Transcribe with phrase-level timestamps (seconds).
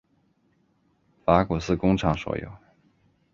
[1.23, 2.51] 法古斯工厂所有。